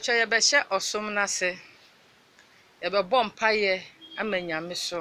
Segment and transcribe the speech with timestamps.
[0.00, 1.50] mepatwa yɛbɛhyɛ ɔsom n'ase
[2.82, 3.74] yɛbɛbɔ mpaeɛ
[4.20, 5.00] ama nyame so.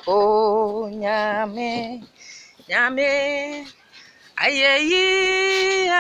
[0.07, 1.71] o nyame.
[2.69, 3.11] Nyame.
[4.45, 5.05] Ayeyi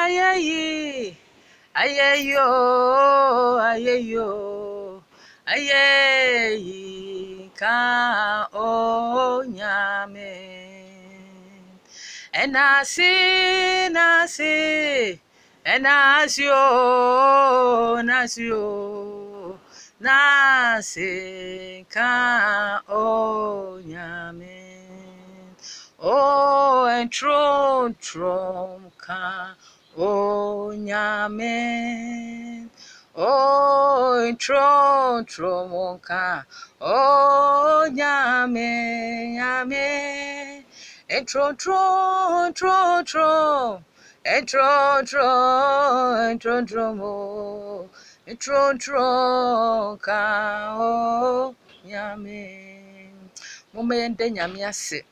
[0.02, 1.16] ayeyi
[1.74, 2.48] ayeyo
[3.60, 4.28] ayeyo
[5.52, 6.92] ayeyinka
[8.54, 8.91] o
[10.02, 10.30] nyame
[12.42, 13.12] ẹnasi
[13.94, 14.54] nasi
[15.72, 19.58] ẹnasi o nasi o
[20.00, 21.10] nasi
[21.94, 24.58] kan o nyame
[25.98, 29.54] o ẹntrom trom kan
[29.96, 31.56] onyame
[32.61, 32.61] oh,
[33.14, 36.46] oi tro tro monka
[36.80, 38.70] onyame
[39.36, 40.64] nyame
[41.08, 43.84] etro tro tro tro
[44.24, 45.28] etro tro
[46.32, 47.88] etro tro mo.
[48.26, 50.76] Etro tro ka.
[50.78, 51.54] O
[51.84, 52.40] nyame
[53.74, 55.04] momma yɛnda nyame ase.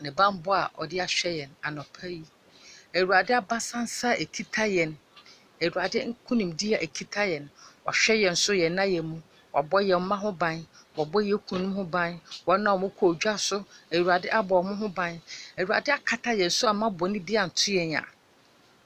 [0.00, 2.24] Ne bammɔ a ɔde ahwɛ yɛn anɔpa yi.
[2.96, 4.96] Awurade abasansa a ɛkita yɛn
[5.62, 7.48] awurade nkonimdi a ɛkita yɛn.
[7.84, 9.22] Wahwɛ yɛn so yɛn na yɛn mu.
[9.54, 10.66] Wabɔ yɛn mma ho ban.
[10.96, 12.20] Wabɔ yɛn kunom ho ban.
[12.46, 15.20] Wɔn a wɔkɔ odwa so awurade abɔ wɔn ho ban.
[15.58, 18.04] Awurade akata yɛn so ama bɔne bi anto yɛn a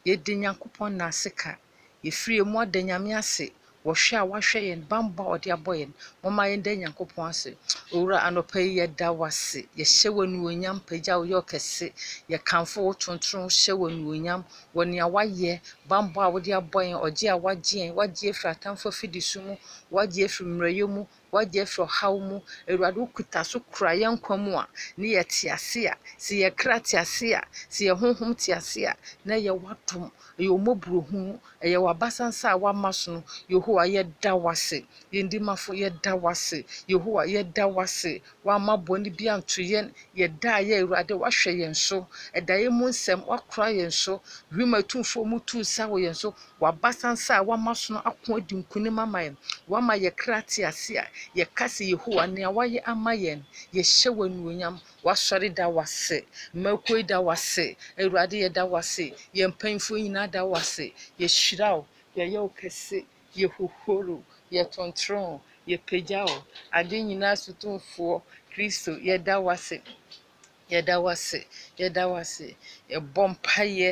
[0.06, 1.56] yɛdi nyankopɔn na ase ka.
[2.04, 3.52] Yɛfiri mu ada nyame ase.
[3.86, 5.92] Wɔhwɛ a wahwɛ yɛn bambɔ a ɔde abɔ yɛn
[6.22, 7.50] momma yɛnda nyankopɔn ase.
[7.94, 11.92] Owura anɔpa yi yɛda wase yɛhyɛ wɔ anuonyam pagya wo yɛ ɔkɛse.
[12.28, 14.44] Yɛkamfo wo tontoro hyɛ wɔ anuonyam.
[14.74, 18.88] Wɔ nea wayɛ bambɔ a wode abɔ yɛn ɔgye a wagye yɛn wagye afiri atamfo
[18.90, 19.56] afidi so mu
[19.90, 22.40] wagye afiri mmerɛyɛ mu wagye afiri ɔhaw mu.
[22.68, 24.66] Awurade wokuta so kura yɛn nkwa mu a
[24.96, 29.34] ne yɛte ase a sɛ yɛkra te ase a sɛ yɛ te ase a na
[29.34, 36.12] ɛyɛ wadom ɛyɛ ɔmmɔborɔhu ɛyɛ w'abasansa a wama so no yehowa yɛda wase yɛndimafo yɛda
[36.22, 39.92] wase yehowa yɛda wase wama bɔne bi anto yɛn.
[40.16, 42.06] Yɛda a yɛ awurade wahwɛ yɛn so.
[42.34, 44.20] Ɛda yɛn mu nsɛm wakora yɛn so.
[44.52, 46.34] Wiem atumfoɔ mu tuu sa wɔ yɛn so.
[46.60, 49.36] W'abasansa a wama so no ako adi nkonim ama yɛn.
[49.68, 53.42] Wama yɛkra te ase a yɛka sɛ yehowa nea wayɛ ama yɛn.
[53.74, 56.18] Yɛhyɛ wɔ anuonyam wasɔre da wase
[56.54, 59.04] mmakuo yi da wase awurade yɛda wase
[59.34, 61.86] yɛn mpanyinfoɔ nyinaa da wase yɛhyira wo
[62.16, 62.98] yɛyɛ wo kɛse
[63.40, 64.18] yɛhohoro
[64.54, 66.36] yɛtontoro yɛpagya wo
[66.78, 69.76] ade nyinaa sotomfoɔ kristo yɛda wase
[70.70, 71.40] yɛda wase
[71.78, 72.56] yɛda wase.
[72.90, 73.90] Yɛbɔ mpayɛ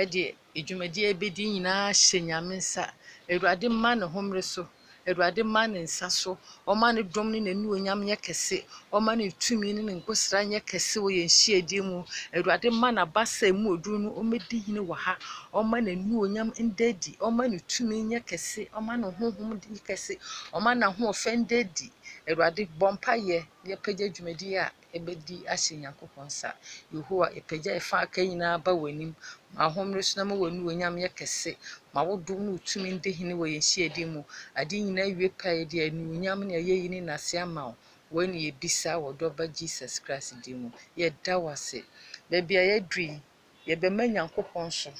[0.00, 0.22] ɛde
[0.66, 2.84] dwumadie bɛdi nyinaa hyɛ nyame nsa.
[3.30, 4.68] Awurade mma ne homere so
[5.06, 6.38] awurade mma ne nsa so.
[6.66, 8.64] Ɔma ne dɔm ne n'anuonyam nyɛ kɛse.
[8.92, 12.04] Ɔma ne tumi ne ne nkosra nyɛ kɛse wɔ yɛn hyiadie mu.
[12.34, 15.16] Awurade mma n'abasa mu oduru no ɔmmɛdi hene wɔ ha.
[15.54, 18.68] Ɔma n'anuonyam nda adi ɔma ne tumi nyɛ kɛse.
[18.70, 20.18] Ɔma ne honhom nyɛ kɛse.
[20.52, 21.90] Ɔma n'ahoɔfɛ nda adi
[22.28, 23.38] awurade bɔ mpayɛ
[23.68, 26.50] yɛpagya dwumadie a ɛbɛdi ahyɛ nyankopɔn nsa.
[26.92, 29.14] Yehowa yɛpagya yɛfa aka nyinaa ba w'anim.
[29.54, 31.56] Ma ahomere so na ma w'anuonyam yɛ kɛse.
[31.94, 34.24] Ma wo dom ne wo tumi nda hene wɔ yɛn hyiadie mu.
[34.54, 37.76] Ade nyinaa wie pa yɛde anuonyam ne ayɛyi ne nase ama wo.
[38.12, 40.70] Wɔn ne yɛbisa wɔ dɔba jesus christ din mu.
[40.96, 41.84] Yɛda wo ase.
[42.30, 43.22] Baabi a yɛaduru yi
[43.68, 44.90] yɛbɛma nyankopɔn so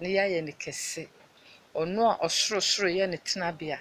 [0.00, 1.08] na yɛayɛ ne kɛse.
[1.74, 3.78] Ɔno a ɔsorosoro yɛ ne tenabea.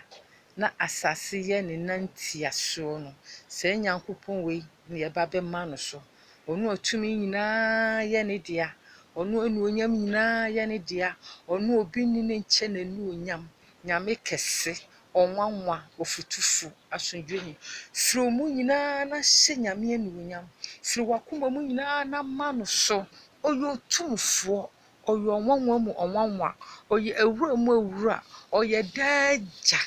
[0.57, 3.11] Na asase yɛ ne nantiasoɔ no
[3.47, 6.01] saa nyankopɔn wei ne yɛba bɛma no so.
[6.47, 8.73] Ɔno a tumi nyinaa yɛ ne dea.
[9.15, 11.15] Ɔno anuonyam nyinaa yɛ ne dea.
[11.47, 13.43] Ɔno obi nni ne nkyɛn anuonyam
[13.85, 14.73] nyame kɛse
[15.13, 17.53] ɔnwanwa ɔfutufu asomdwe ni.
[17.93, 20.45] Firi mu nyinaa na hyɛ nyame anuonyam.
[20.81, 23.05] Firi wakoma mu nyinaa na ma no so.
[23.43, 24.69] Ɔyɛ otumfoɔ
[25.05, 26.49] ɔyɛ ɔnwanwa mu ɔnwanwa.
[26.89, 28.23] Ɔyɛ awura mu awura.
[28.51, 29.79] Ɔyɛ daagya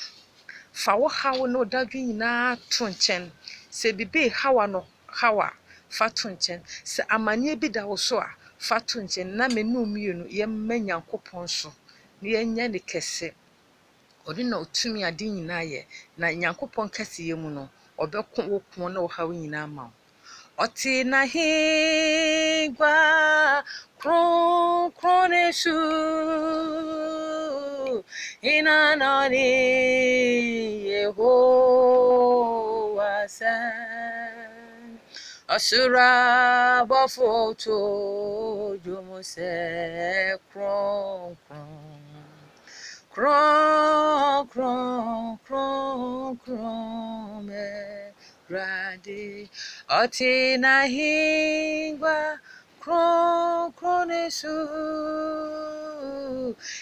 [0.73, 3.29] fa wo haw ne wo dadwe nyinaa to nkyɛn.
[3.71, 5.53] Sɛ biribi hawa no hawa
[5.89, 6.61] fa to nkyɛn.
[6.83, 9.27] Sɛ amanneɛ bi da wo so a fa to nkyɛn.
[9.35, 11.73] Na me ne wo mmienu yɛmma nyankopɔn so
[12.21, 13.33] na yɛnyɛ ne kɛse.
[14.27, 15.85] Ɔno na ɔtumi ade nyinaa yɛ
[16.17, 19.91] na nyankopɔn kɛseyɛ mu no ɔbɛko wo ko na wo haw nyinaa ma wo.
[20.59, 22.95] Ɔte n'ahengua
[23.99, 25.71] kronkron ne so
[28.43, 29.45] hena na ɔne
[30.89, 33.53] yehowa sɛ
[35.55, 36.05] ɔsoro
[36.81, 37.29] abɔfo
[37.63, 37.77] to
[38.83, 39.49] dwom sɛ
[40.51, 41.71] kronkron
[43.13, 49.21] kronkron kronkron mɛwurade
[49.99, 50.31] ɔte
[50.63, 54.57] n'ahengua kronkron Kronkronesu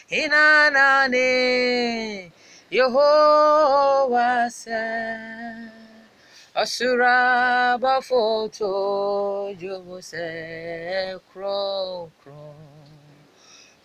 [0.09, 2.31] Hinanane.
[2.71, 5.71] Yehovah said
[6.55, 9.53] Asura bafoto.
[9.59, 12.55] Jobose Kron Kron.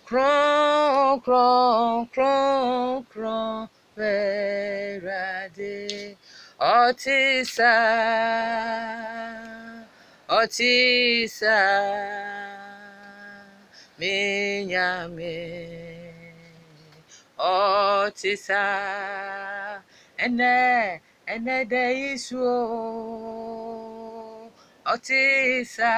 [0.06, 3.68] Kron Kron Kron Kron.
[3.96, 6.16] Verade.
[6.60, 7.74] Otisa
[10.28, 11.58] Otisa,
[13.98, 15.36] Minyame.
[17.38, 18.64] Otisa,
[20.18, 22.40] Ene, Ene de Isu.
[24.86, 25.92] Otisa.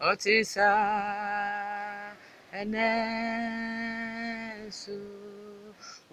[0.09, 2.13] otisa saa
[2.59, 2.89] ɛnɛ.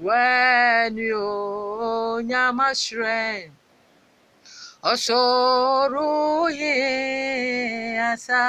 [0.00, 3.50] Ensu wẹni o nyamashren
[4.82, 6.76] ọsọrọ yẹ
[8.12, 8.44] asa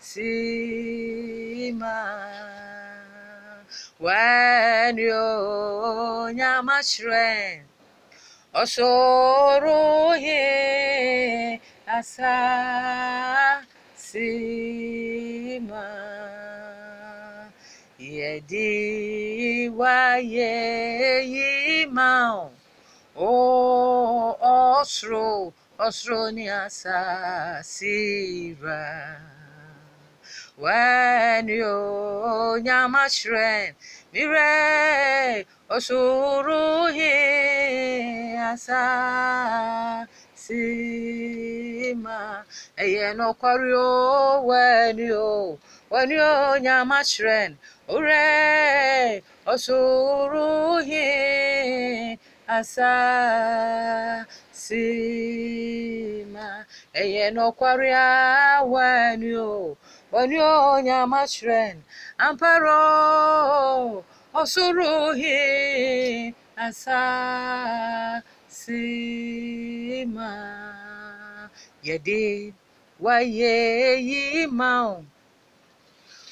[0.00, 1.96] sima.
[4.04, 7.62] Wẹni o nyamashren
[8.62, 9.80] ọsọrọ
[10.26, 11.60] yẹ
[11.96, 12.34] asa
[13.96, 15.84] sima
[19.54, 20.52] yediwaye
[21.82, 22.48] imam
[23.16, 23.30] o
[24.40, 25.52] osro
[25.86, 27.60] osro ni asasira
[30.62, 33.74] wẹni o nyamashren
[34.12, 37.14] mire osuruhi
[41.14, 42.18] asasima
[42.84, 43.90] ẹyẹ nọkwari o
[44.48, 45.58] wẹni o
[45.94, 47.54] wani onya machren
[47.88, 50.98] ure osuruhi
[52.56, 59.76] asa sima eye nokwaria wani o.
[60.12, 61.82] Wani onya machren
[62.18, 70.30] amparo osuruhi asa sima
[71.82, 72.54] yedi
[73.00, 75.06] waye yi maun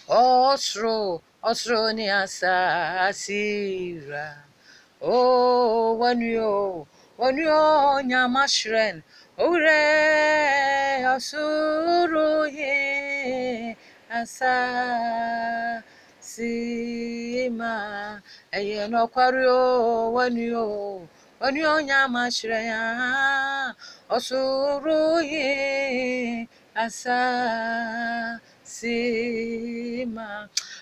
[0.08, 2.34] Otro, otro ni asasira.
[5.00, 6.86] Oh, wanyo,
[7.18, 9.02] wanyo nyamashren.
[9.38, 13.76] Ure asuru ye
[14.10, 15.82] asa
[16.20, 18.20] sima.
[18.52, 21.08] Eye no kwario wanyo,
[21.40, 23.74] wanyo nyamashren.
[24.10, 28.40] Osuru ye asa.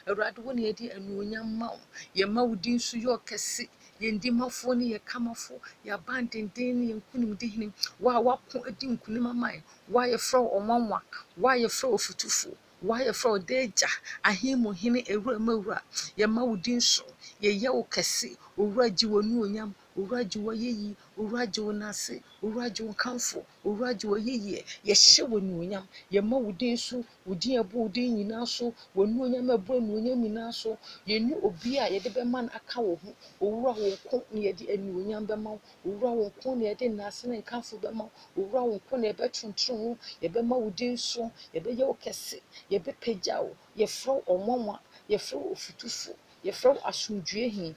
[0.06, 1.80] Awurade wo na yɛde anuonyam ma wo.
[2.14, 3.68] Yɛma wo din so yɛ ɔkɛse.
[4.00, 9.62] Yɛndimafoɔ ne yɛkamafoɔ yɛaba ndenden ne yɛnkonimdihene wo a woako adi nkonim ama yɛn.
[9.88, 11.02] Wo a yɛfrɛ wo ɔwanwa
[11.36, 13.88] wo a yɛfrɛ wo fotufoɔ wo a yɛfrɛ wo daagya
[14.24, 15.52] ahemmu hene awura ma
[16.16, 17.04] yɛma wo din so.
[17.42, 18.36] Yɛyɛ wo kɛse.
[18.58, 23.90] Owura gye w'anuonyam owura gye w'ayeyi owura gye wo nase owura gye wo kamfo owura
[23.98, 28.46] gye w'ayeyiɛ yɛhyɛ wo anuonyam yɛma wo din so wo din ɛbɔ wo din nyinaa
[28.46, 33.10] so w'anuonyam ɛbɔ anuonyam nyinaa so yɛni obi a yɛde bɛma no aka wo ho.
[33.40, 35.60] Owura wo nko na yɛde anuonyam bɛma wo.
[35.86, 38.10] Owura wo nko na yɛde nase ne nkamfo bɛma wo.
[38.38, 39.98] Owura wo nko na yɛbɛtontoro wo.
[40.22, 43.56] Yɛbɛma wo din so yɛbɛyɛ wo kɛse yɛbɛpagya wo.
[43.78, 44.78] Yɛfrɛ ɔnwanwa
[45.10, 46.12] yɛfrɛ ofutufo
[46.44, 47.74] yɛfrɛ wo asomdwoehi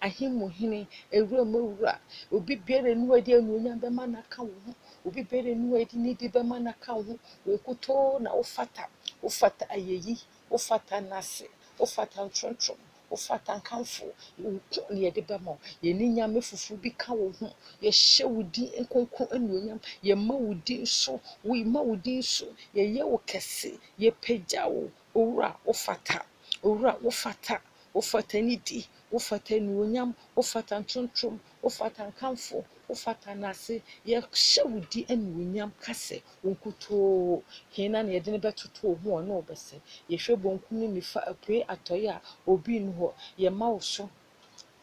[0.00, 2.00] daagya ahemmu hene ewura mu ewura
[2.32, 4.74] obi biara nu a yɛde anuonyam bɛma n'aka wo ho.
[5.06, 7.18] Obi biara nu a yɛde nidi bɛma n'aka wo ho.
[7.46, 8.88] Wɔkutoo na wofata
[9.22, 10.16] wofata ayeyi
[10.50, 11.46] wofata nase
[11.78, 12.78] wofata ntorontorom
[13.10, 14.06] wofata nkamfo.
[14.38, 15.58] Nko na yɛde bɛma wo.
[15.82, 17.50] Yɛne nyame foforɔ bi ka wo ho.
[17.82, 21.20] Yɛhyɛ wo din nkonko anuonyam yɛma wo din so.
[21.44, 22.46] Yɛma wo din so.
[22.74, 23.78] Yɛyɛ wo kɛse.
[23.98, 24.90] Yɛpagya wo.
[25.14, 26.22] Owura wofata.
[26.62, 27.60] Owura wofata.
[27.98, 28.80] Wofata nidi
[29.12, 33.74] wofata anuonyam wofata ntontrom wofata nkamfo wofata n'ase
[34.10, 37.42] yɛhyɛ wo di anuonyam kasɛ wo nkutoo
[37.74, 39.76] hena na yɛde no bɛtoto wo ho ɔne wo bɛsɛ
[40.10, 43.08] yɛhwɛ bonkum ne nifa apue atɔeɛ a obi nni hɔ.
[43.38, 44.10] Yɛma wo so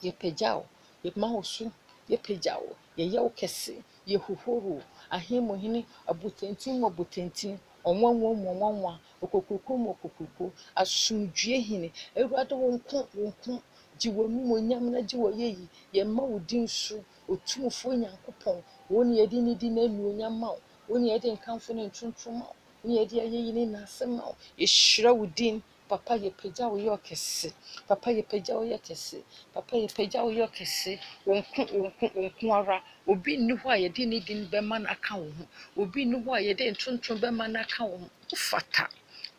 [0.03, 0.65] yɛpagya wo.
[1.03, 1.71] Yɛma wo so
[2.09, 2.75] yɛpagya wo.
[2.97, 4.81] Yɛyɛ wo kɛse yɛhohoro wo.
[5.11, 10.45] Ahemmu hene abotantin mu abotantin ɔnwanwa mu ɔnwanwa okokuroko mu okokuroko
[10.81, 11.89] asomdwie hene
[12.19, 13.53] awurade wo nko wo nko
[13.99, 15.65] gye w'anumonyam na gye w'ayeyi
[15.95, 16.97] yɛma wo din so
[17.31, 18.57] otumfoɔ nyankopɔn
[18.91, 22.45] wo ne yɛde ne di n'anuonyam ma wo wo ne yɛde nkamfo ne ntontom ma
[22.49, 22.55] wo
[22.89, 27.49] ne yɛde ayɛyi ne n'asɛm ma wo yɛhyira wo din papa yɛpagya wo yɛ ɔkɛse
[27.87, 29.17] papa yɛpagya wo yɛ kɛse
[29.53, 30.91] papa yɛpagya wo yɛ ɔkɛse
[31.27, 32.77] wɔn ko wɔn ko wɔn ko ara.
[33.11, 35.43] Obi nni hɔ a yɛde ne din bɛma no aka wo ho.
[35.81, 38.09] Obi nni hɔ a yɛde ntontom bɛma no aka wo ho.
[38.31, 38.89] Wofata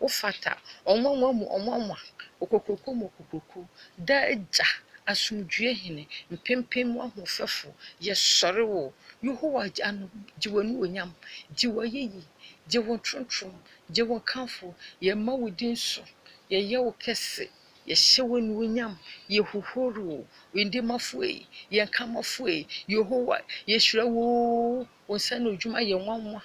[0.00, 0.52] wofata
[0.86, 1.96] ɔnwanwa mu ɔnwanwa
[2.40, 3.68] okokroko mu okokroko.
[3.98, 4.66] Da agya
[5.06, 7.68] asomdwie hene mpempem ahoɔfɛfo
[8.00, 8.92] yɛsɔre wo.
[9.22, 11.10] Yehowa ano gye w'ani onyam
[11.56, 12.22] gye w'ayeyi
[12.70, 13.54] gye wo ntontrom
[13.90, 16.02] gye wo kamfo yɛma wo din so
[16.50, 17.48] yɛyɛ wo kɛse.
[17.88, 18.94] Yɛhyɛ wo anuonyam
[19.28, 20.26] yɛhohoro wo.
[20.54, 24.86] Yɛndemafoe yɛnkamafoe yehowa yɛhyira wo.
[25.06, 26.42] Wo nsa no adwuma yɛ nwanwa.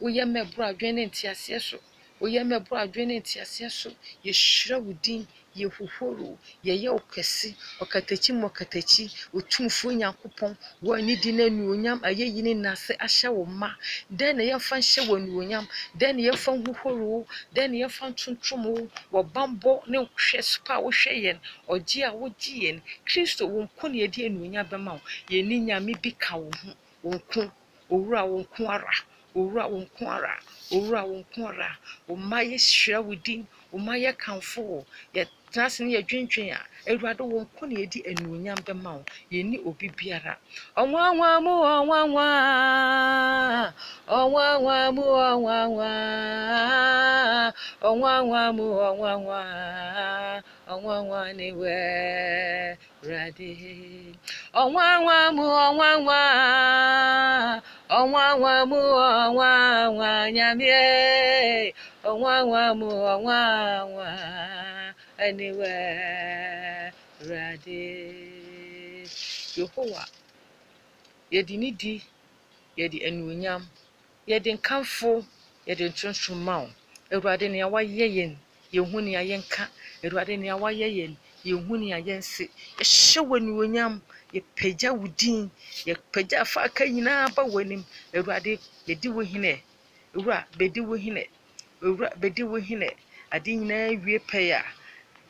[0.00, 1.78] Woyɛ mɛborɔ adwene ne nteaseɛ so.
[2.20, 3.90] Woyɛ mɛborɔ adwene ne nteaseɛ so.
[4.24, 5.26] Yɛhyira wo din
[5.60, 9.04] yɛhohoro yɛyɛ wo kɛse ɔkatakyi mu ɔkatakyi
[9.36, 13.70] otumfuo nyankopɔn wo a ne di no anuonyam ayɛyi ne nase ahyɛ wo ma
[14.12, 15.66] dɛn na yɛmfa nhyɛ wo anuonyam
[15.98, 21.12] dɛn na yɛmfa nhohoro dɛn na yɛmfa ntontom wo wɔbammɔ ne hwɛ sopa a wohwɛ
[21.24, 25.92] yɛn ɔgye a wogye yɛn kristo wo nko ne yɛde anuonyam bɛma wo yɛni nyame
[26.02, 26.70] bi ka wo ho.
[27.02, 27.42] Wo nko
[27.90, 28.94] owura wo nko ara
[29.34, 30.34] owura wo nko ara
[30.72, 31.70] owura wo nko ara.
[32.08, 34.86] Wo mma yɛhyira wo din wo mma yɛkamfo wo
[35.46, 36.60] yɛtena ase ne yɛdwendwen a
[36.90, 39.04] awurade wo nko ne yɛdi anuonyam bɛma wo.
[39.32, 40.36] Yɛni obi biara.
[40.76, 42.26] Ɔnwanwa mu ɔnwanwa.
[44.08, 45.90] Ɔnwanwa mu ɔnwanwa.
[47.82, 49.40] Ɔnwanwa mu ɔnwanwa.
[50.68, 51.76] Ɔnwanwa ne wɛ
[53.02, 53.50] rade
[54.54, 56.20] ɔnwanwa mu ɔnwanwa.
[57.90, 61.72] Ɔnwanwa mu ɔnwanwa nyamie
[62.04, 64.65] ɔnwanwa mu ɔnwanwa
[65.24, 65.70] ɛne wɛ
[67.28, 67.78] rade
[69.56, 70.02] yehowa
[71.32, 71.68] yɛde ne
[72.78, 73.62] yɛde anuonyam
[74.28, 75.24] yɛde nkamfo
[75.66, 76.68] yɛde ntontom ma wo
[77.12, 78.32] awurade nea wayɛ yɛn
[78.72, 79.64] yɛhu nea yɛnka.
[80.04, 81.12] Awurade nea wayɛ yɛn
[81.44, 82.44] yɛhu nea yɛnse.
[82.78, 84.00] Yɛhyɛ wɔ anuonyam
[84.34, 85.50] yɛpagya wo din
[85.86, 87.82] yɛpagya afa aka nyinaa ba w'anim
[88.14, 89.62] awurade yɛdi wo hene.
[90.14, 91.24] Owura bɛdi wo hene.
[91.82, 92.90] Owura bɛdi wo hene.
[93.30, 94.64] Ade nyinaa wie pɛɛ a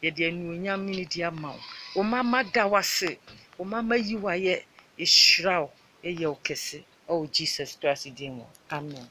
[0.06, 1.60] yɛde anuonyam ne ne ama wo.
[1.96, 3.18] Wo mama da wase
[3.58, 4.64] wo mama yi wo ayɛ.
[4.98, 5.70] Yɛhyira wo.
[6.04, 6.84] Yɛyɛ wo kɛse.
[7.10, 8.46] Ɛwɔ jesus christ din mu.
[8.70, 9.08] Amen.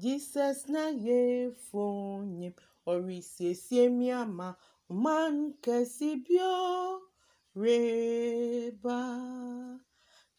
[0.00, 2.54] Jesus na yefonyim
[2.88, 4.56] orisiesie miama
[4.88, 7.00] man kesibio
[7.54, 8.98] reba.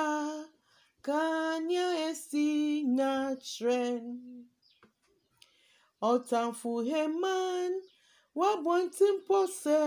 [1.06, 2.46] kanya esi
[2.96, 4.04] natren
[6.10, 7.70] ọtamfuheman
[8.38, 9.80] wabọntịmkpọse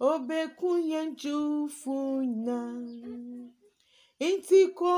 [0.00, 2.60] obekuyenjufuna
[4.18, 4.96] itiko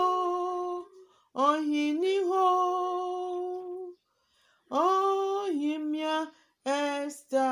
[1.34, 2.46] ohiniho
[4.70, 6.32] ohimya
[6.64, 7.48] esta.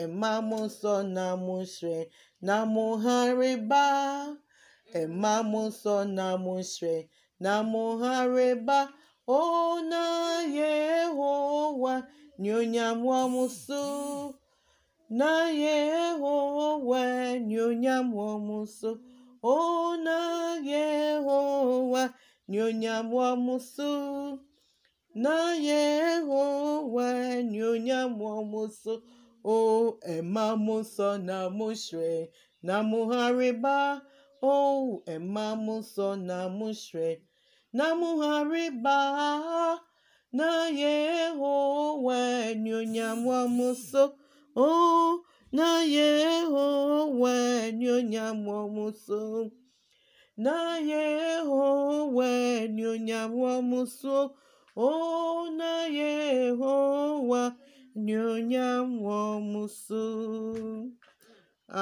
[0.00, 1.54] emamu nsọ na-amụ
[2.46, 3.82] na-amụ Ihiriba
[5.00, 5.60] emamu
[6.16, 6.52] na-amụ
[7.42, 8.78] na-amụ Ihiriba
[9.40, 10.02] ọ̀nà
[10.58, 11.30] yeho
[11.82, 13.82] wenyu nyamuomuso
[15.10, 17.00] na yehowa
[17.32, 18.90] enyuonyam wɔ mo so
[19.42, 20.16] o na
[20.60, 22.12] yehowa
[22.48, 24.40] enyuonyam wɔ mo so
[25.14, 27.06] na yehowa
[27.40, 28.68] enyuonyam wɔ mo so ɔna yehowa enyuonyam wɔ mo so na yehowa enyuonyam wɔ mo
[28.68, 28.92] so
[29.44, 29.56] o
[30.04, 32.28] ɛma mo nsɔ na hyerɛn
[32.62, 34.02] na mo hareba
[34.42, 37.18] o ɛma mo nsɔ na hyerɛn
[37.72, 38.98] na mo hareba
[40.32, 42.18] na yehowa
[42.52, 44.17] enyuonyam wɔ mo so
[44.66, 45.24] o
[45.56, 45.66] na
[47.80, 49.20] nyonya onye amụọmụsọ
[50.44, 50.54] na
[50.90, 52.28] Yehowe
[52.92, 54.16] onye amụọmụsọ
[54.86, 54.88] o
[55.58, 57.42] na Yehowa
[58.04, 60.00] ni onye amụọmụsọ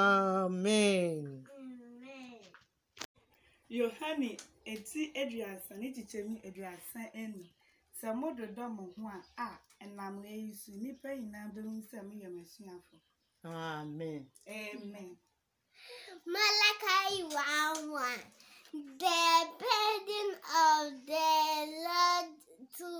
[0.03, 1.43] amen.
[3.77, 4.29] Yohane
[4.71, 7.41] eti eduasa n'echiche m eduasa enu
[7.99, 9.49] sɛ mododɔ mo ho a a
[9.83, 12.97] ɛnam eyi so nnipa nyinaa bɛhu sɛ moyɛ m'asuafo
[13.45, 14.29] amen.
[14.47, 15.17] amen
[16.25, 18.03] Malachi 1 1.
[18.99, 19.23] The
[19.61, 20.29] burden
[20.65, 21.31] of the
[21.87, 22.29] Lord
[22.77, 22.91] to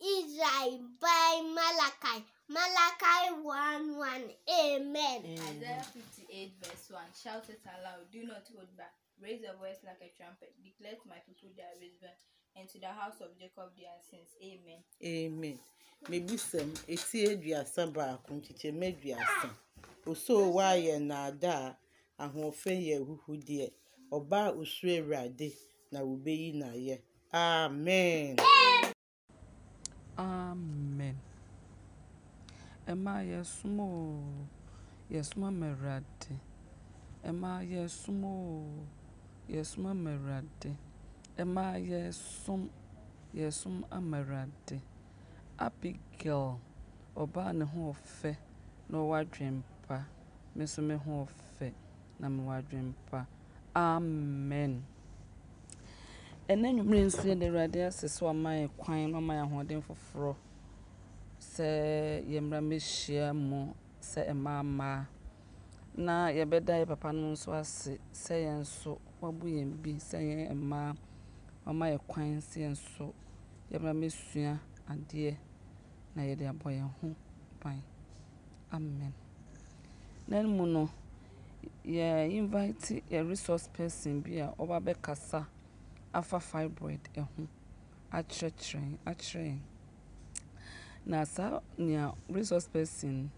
[0.00, 2.24] Israel by Malachi.
[2.48, 4.30] Malachi 1 1.
[4.64, 5.18] Amen.
[5.38, 8.94] Isaiah 58 verse 1 Shout it aloud, do not hold back.
[9.20, 10.54] Raise your voice like a trumpet.
[10.62, 12.10] Declare to my people their wisdom,
[12.58, 14.34] and to the house of Jacob their sins.
[14.42, 14.80] Amen.
[15.04, 15.58] amen.
[16.08, 19.50] Mebisam eti aduasa baako nkyekyɛmu aduasa
[20.06, 21.52] osoo waayɛ nnaada
[22.18, 23.66] a ahoɔfɛ yɛ ahuhudeɛ
[24.16, 25.52] ɔbaa osuro awurade
[25.92, 26.96] na wobeyi n'ayɛ.
[27.32, 28.36] Amen.
[30.18, 31.16] amen.
[32.86, 34.22] Ɛma yɛsom o.
[35.10, 36.30] Yɛsom ama awurade.
[37.24, 38.86] Ɛma yɛsom o.
[39.48, 40.10] Yɛsom ama
[41.38, 42.68] awurade ɛma yɛsom
[43.34, 44.80] yɛsom ama awurade
[45.58, 46.58] abigail
[47.16, 48.36] ɔbaa ne ho ɔfɛ
[48.88, 50.06] na ɔwɔ adwene pa
[50.54, 51.72] me nso me ho ɔfɛ
[52.20, 52.94] na mewɔ adwene
[53.74, 54.82] amen.
[56.48, 60.34] Ɛnɛ nnwumere nso yɛde awurade ase sɛ wama yɛ kwan na ɔma yɛ ahoɔden foforɔ
[61.38, 65.06] sɛ yɛmmra mmɛhyia mu sɛ mmaa mmaa.
[65.96, 70.54] Na yɛbɛda yɛ papa no nso ase sɛ yɛn nso wabu yɛn bi sɛ yɛn
[70.56, 70.94] mmaa
[71.68, 73.06] wama yɛ kwan sɛ yɛn nso
[73.70, 74.52] yɛmmra mmɛsua
[74.92, 75.36] adeɛ
[76.14, 77.14] na yɛde abɔ yɛn ho
[77.60, 77.82] ban.
[78.72, 79.12] Amen.
[80.26, 80.88] Na mu no
[81.84, 85.46] yɛ invite yɛ resource person bi a ɔba bɛkasa
[86.14, 87.46] afa fibroid ho
[88.12, 89.60] akyerɛkyerɛ yɛn akyerɛ yɛn.
[91.04, 93.30] Na saa nea resource person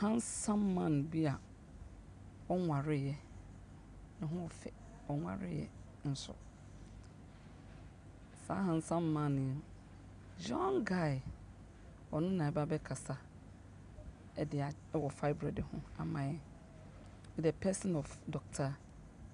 [0.00, 1.38] handsome man bi a
[2.50, 3.14] ɔnwareeɛ
[4.20, 4.70] ne ho ɔfɛ
[5.08, 5.68] ɔnwareeɛ
[6.04, 6.34] nso.
[8.48, 9.62] Saa handsome man
[10.48, 11.20] young guy.
[12.12, 13.16] Ɔno na ɛba bɛkasa.
[14.36, 14.56] Ɛde
[14.92, 16.20] ɛwɔ fibroid ho ama
[17.36, 18.76] the person of dr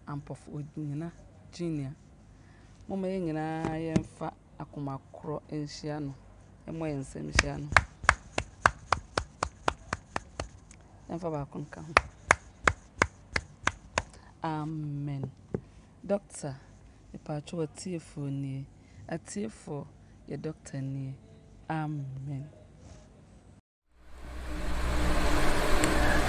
[0.07, 1.11] ampɔf onyina
[1.53, 1.93] junior.
[2.89, 6.15] Moma yɛn nyinaa yɛmfa akoma korɔ nhyia no.
[6.69, 7.69] Ɛmmɔ yɛn nsɛm hyia no.
[11.09, 11.93] Yɛmfa baako nka ho.
[14.45, 15.31] Amen.
[16.07, 16.55] Doctor
[17.13, 18.67] mepatwo atiefoɔ nie.
[19.11, 19.85] Atiefoɔ
[20.29, 21.15] yɛ doctor nie
[21.69, 22.45] amen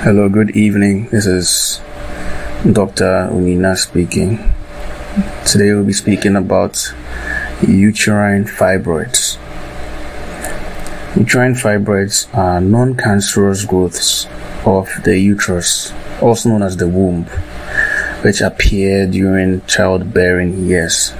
[0.03, 1.07] Hello, good evening.
[1.11, 1.79] This is
[2.73, 3.29] Dr.
[3.31, 4.39] Unina speaking.
[5.45, 6.91] Today we'll be speaking about
[7.61, 9.37] uterine fibroids.
[11.15, 14.25] Uterine fibroids are non cancerous growths
[14.65, 17.25] of the uterus, also known as the womb,
[18.23, 21.13] which appear during childbearing years.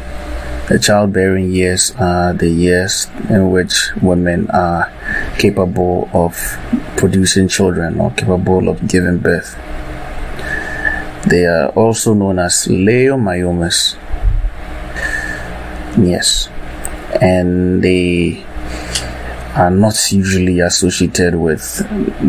[0.72, 4.90] The childbearing years are the years in which women are
[5.38, 6.32] capable of
[6.96, 9.54] producing children or capable of giving birth.
[11.28, 13.98] They are also known as leiomyomas.
[15.98, 16.48] Yes.
[17.22, 18.42] And they
[19.56, 21.80] are not usually associated with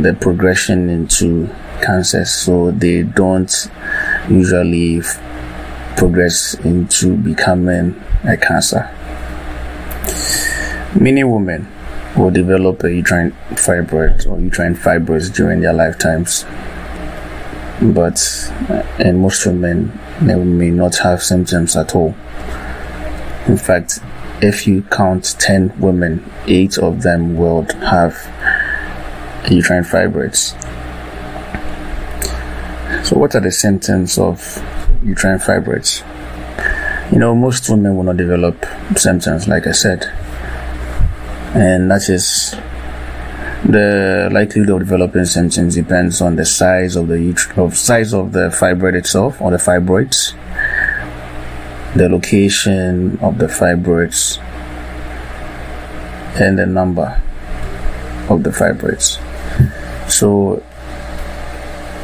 [0.02, 1.48] the progression into
[1.80, 3.70] cancers, so they don't
[4.28, 5.00] usually
[5.96, 8.90] progress into becoming a cancer.
[10.98, 11.66] Many women
[12.16, 16.44] will develop a uterine fibroid or uterine fibroids during their lifetimes,
[17.94, 18.20] but
[18.68, 22.14] uh, and most women they may not have symptoms at all.
[23.46, 24.00] In fact,
[24.42, 28.14] if you count 10 women, 8 of them will have
[29.50, 30.58] uterine fibroids.
[33.04, 34.38] So, what are the symptoms of
[35.02, 36.02] uterine fibroids?
[37.12, 38.64] You know, most women will not develop
[38.96, 40.04] symptoms, like I said,
[41.54, 42.56] and that is
[43.64, 48.48] the likelihood of developing symptoms depends on the size of the of size of the
[48.48, 50.34] fibroid itself or the fibroids,
[51.94, 54.38] the location of the fibroids,
[56.40, 57.22] and the number
[58.28, 59.20] of the fibroids.
[60.10, 60.62] So,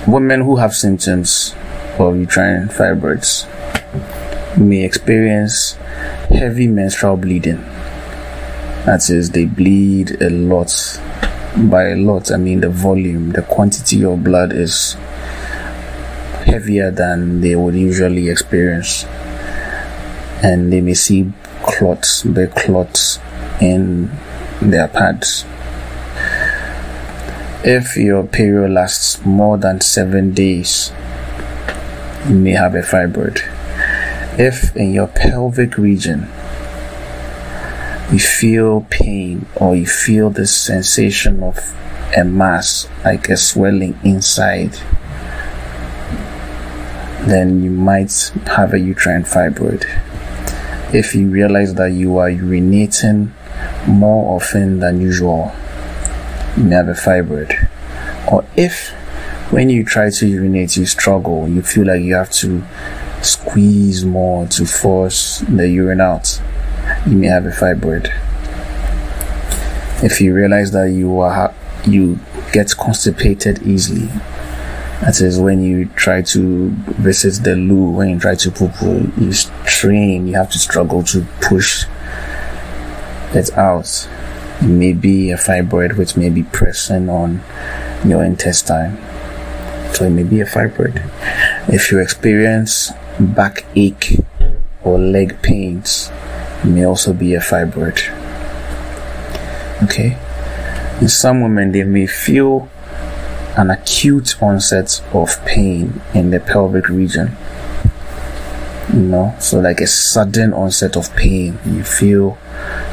[0.07, 1.55] women who have symptoms
[2.01, 3.47] of uterine fibroids
[4.59, 5.75] may experience
[6.31, 7.61] heavy menstrual bleeding.
[8.85, 10.73] That is, they bleed a lot.
[11.57, 14.95] By a lot, I mean the volume, the quantity of blood is
[16.45, 19.05] heavier than they would usually experience.
[20.43, 21.33] And they may see
[21.63, 23.19] clots, big clots
[23.61, 24.11] in
[24.63, 25.45] their pads.
[27.65, 30.93] If your period lasts more than seven days,
[32.29, 33.41] you may have a fibroid.
[34.39, 36.29] If in your pelvic region
[38.13, 41.59] you feel pain or you feel the sensation of
[42.17, 44.73] a mass, like a swelling inside,
[47.27, 49.85] then you might have a uterine fibroid.
[50.95, 53.31] If you realize that you are urinating
[53.87, 55.53] more often than usual,
[56.57, 57.69] you may have a fibroid.
[58.31, 58.95] Or if
[59.51, 62.63] when you try to urinate you struggle, you feel like you have to
[63.23, 66.41] squeeze more to force the urine out,
[67.07, 68.13] you may have a fibroid.
[70.05, 71.55] If you realize that you are
[71.87, 72.19] you
[72.53, 74.09] get constipated easily,
[75.01, 79.11] that is when you try to visit the loo, when you try to poo poo,
[79.17, 81.87] you strain, you have to struggle to push
[83.35, 84.09] it out.
[84.61, 87.43] It may be a fibroid which may be pressing on
[88.05, 88.99] your intestine.
[89.93, 91.03] So it may be a fibroid.
[91.69, 94.21] If you experience backache
[94.83, 96.11] or leg pains,
[96.63, 97.99] it may also be a fibroid.
[99.85, 100.17] Okay?
[101.01, 102.69] In some women, they may feel
[103.57, 107.37] an acute onset of pain in the pelvic region.
[108.93, 111.59] You know, so like a sudden onset of pain.
[111.67, 112.39] You feel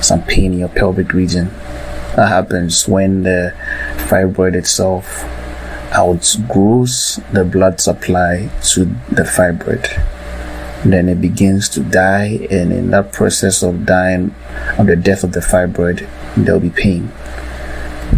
[0.01, 1.49] some pain in your pelvic region.
[2.15, 3.53] That happens when the
[4.08, 5.23] fibroid itself
[5.95, 9.88] outgrows the blood supply to the fibroid.
[10.84, 14.36] Then it begins to die, and in that process of dying,
[14.77, 17.12] of the death of the fibroid, there'll be pain.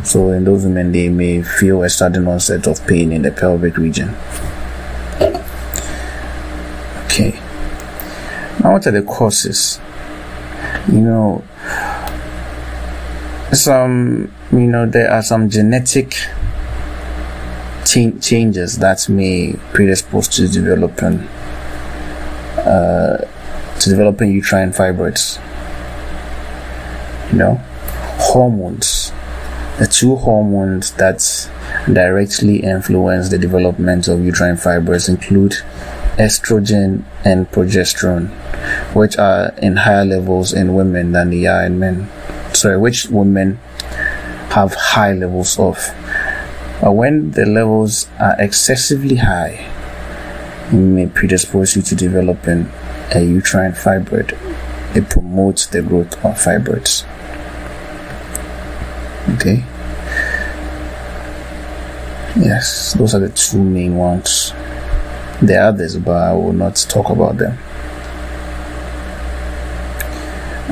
[0.03, 3.77] So in those women, they may feel a sudden onset of pain in the pelvic
[3.77, 4.15] region.
[7.05, 7.39] Okay.
[8.59, 9.79] Now, what are the causes?
[10.87, 11.43] You know,
[13.53, 16.15] some, you know, there are some genetic
[17.88, 21.19] ch- changes that may predispose to developing,
[22.60, 23.17] uh,
[23.80, 25.39] to developing uterine fibroids.
[27.32, 27.56] You know,
[28.19, 29.12] hormones
[29.78, 31.21] the two hormones that
[31.86, 35.52] directly influence the development of uterine fibroids include
[36.17, 38.30] estrogen and progesterone,
[38.95, 42.10] which are in higher levels in women than they are in men.
[42.54, 43.60] Sorry, which women
[44.50, 45.78] have high levels of.
[46.81, 49.65] But when the levels are excessively high,
[50.67, 52.69] it may predispose you to developing
[53.13, 54.37] a uterine fibroid.
[54.95, 57.03] It promotes the growth of fibroids.
[59.35, 59.63] Okay.
[62.39, 64.53] Yes, those are the two main ones.
[65.41, 67.57] There are others, but I will not talk about them.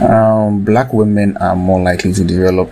[0.01, 2.71] Um, black women are more likely to develop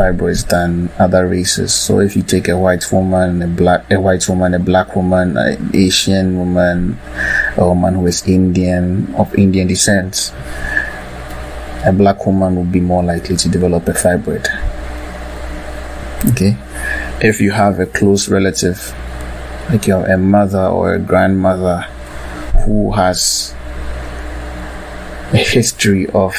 [0.00, 1.74] fibroids than other races.
[1.74, 5.36] So if you take a white woman, a black, a white woman, a black woman,
[5.36, 6.98] an Asian woman,
[7.58, 10.32] a woman who is Indian of Indian descent,
[11.84, 14.48] a black woman will be more likely to develop a fibroid.
[16.30, 16.56] Okay,
[17.20, 18.94] if you have a close relative,
[19.68, 21.84] like your a mother or a grandmother,
[22.64, 23.54] who has
[25.32, 26.34] a history of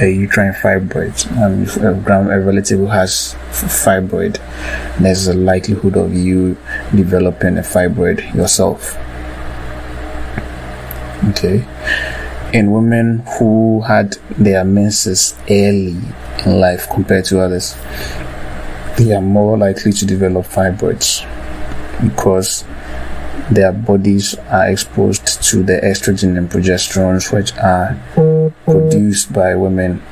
[0.00, 4.38] a uterine fibroid, um, if a, a relative who has fibroid,
[4.98, 6.56] there's a likelihood of you
[6.94, 8.96] developing a fibroid yourself.
[11.30, 11.64] Okay.
[12.52, 15.96] In women who had their menses early
[16.44, 17.76] in life compared to others,
[18.96, 21.24] they are more likely to develop fibroids
[22.02, 22.64] because
[23.50, 27.98] their bodies are exposed to the estrogen and progesterones which are
[28.64, 30.02] produced by women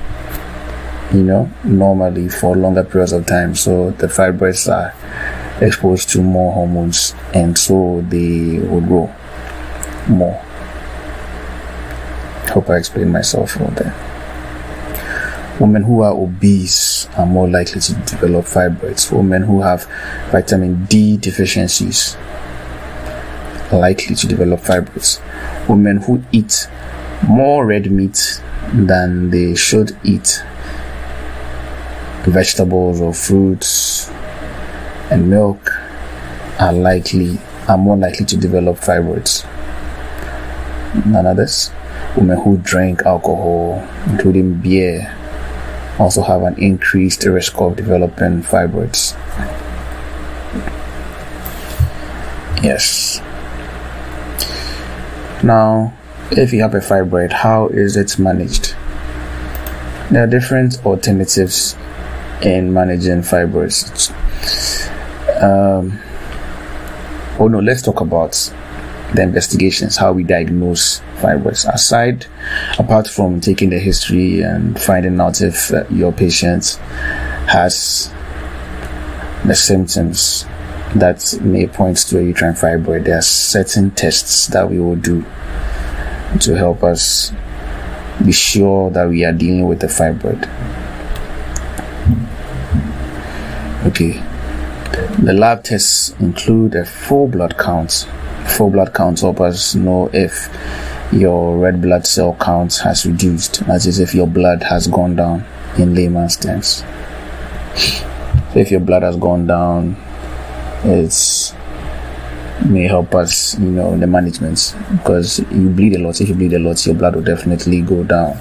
[1.12, 3.54] you know normally for longer periods of time.
[3.54, 4.94] So the fibroids are
[5.64, 9.14] exposed to more hormones and so they will grow
[10.08, 10.34] more.
[12.52, 14.12] Hope i explained myself well there
[15.60, 19.12] women who are obese are more likely to develop fibroids.
[19.12, 19.84] Women who have
[20.30, 22.16] vitamin d deficiencies
[23.72, 25.20] likely to develop fibroids.
[25.68, 26.68] Women who eat
[27.26, 30.42] more red meat than they should eat,
[32.24, 34.10] vegetables or fruits
[35.10, 35.70] and milk
[36.60, 39.44] are likely are more likely to develop fibroids.
[41.06, 41.70] None others.
[42.16, 45.16] Women who drink alcohol, including beer,
[45.98, 49.16] also have an increased risk of developing fibroids.
[52.62, 53.20] Yes.
[55.42, 55.92] Now,
[56.30, 58.74] if you have a fibroid, how is it managed?
[60.10, 61.76] There are different alternatives
[62.42, 64.10] in managing fibroids.
[65.42, 65.98] Um,
[67.40, 68.32] oh no, let's talk about
[69.14, 71.68] the investigations, how we diagnose fibroids.
[71.72, 72.26] Aside,
[72.78, 76.76] apart from taking the history and finding out if uh, your patient
[77.48, 78.12] has
[79.44, 80.46] the symptoms
[80.96, 85.22] that may point to a uterine fibroid, there are certain tests that we will do
[86.40, 87.32] to help us
[88.24, 90.48] be sure that we are dealing with a fibroid.
[93.86, 94.22] Okay.
[95.22, 98.08] The lab tests include a full blood count.
[98.56, 100.48] Full blood count help us know if
[101.12, 105.44] your red blood cell count has reduced, that is, if your blood has gone down
[105.78, 106.84] in layman's terms.
[107.74, 109.96] So if your blood has gone down,
[110.84, 111.54] it's
[112.66, 116.20] may help us, you know, in the management because you bleed a lot.
[116.20, 118.38] If you bleed a lot, your blood will definitely go down.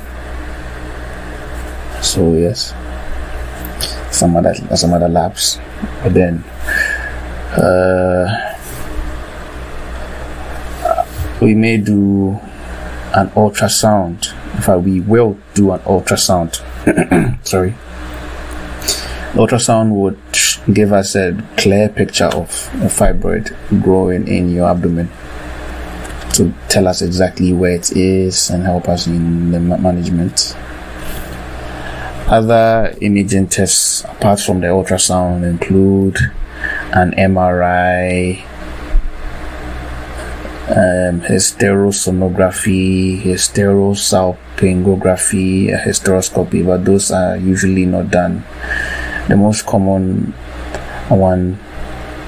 [2.01, 2.73] So yes,
[4.11, 5.59] some other some other labs,
[6.03, 6.43] but then
[7.55, 8.57] uh,
[11.41, 12.39] we may do
[13.13, 14.33] an ultrasound.
[14.55, 16.61] In fact, we will do an ultrasound.
[17.45, 17.73] Sorry.
[19.33, 20.17] Ultrasound would
[20.73, 25.09] give us a clear picture of a fibroid growing in your abdomen
[26.33, 30.55] to tell us exactly where it is and help us in the management.
[32.27, 36.17] Other imaging tests apart from the ultrasound include
[36.93, 38.41] an MRI,
[40.69, 48.43] um, hysterosonography, hysterosalpingography, a hysteroscopy, but those are usually not done.
[49.31, 50.33] The most common
[51.07, 51.57] one,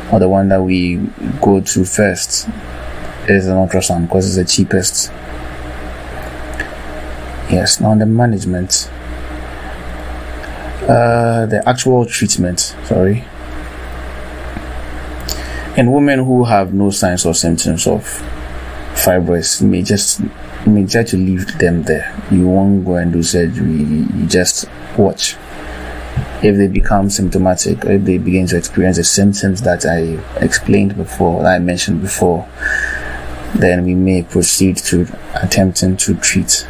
[0.09, 0.95] or the one that we
[1.41, 2.47] go to first,
[3.27, 5.11] is an ultrasound because it's the cheapest.
[7.51, 8.89] Yes, now the management.
[10.83, 13.25] Uh, the actual treatment, sorry.
[15.75, 18.05] In women who have no signs or symptoms of
[18.93, 20.21] fibroids, may just
[20.65, 22.17] may try to leave them there.
[22.31, 23.73] You won't go and do surgery.
[23.73, 25.35] You just watch.
[26.43, 30.95] If they become symptomatic, or if they begin to experience the symptoms that I explained
[30.97, 32.47] before, that I mentioned before,
[33.55, 36.67] then we may proceed to attempting to treat.